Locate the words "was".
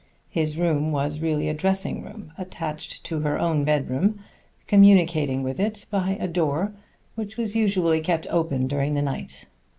0.91-1.19, 7.37-7.55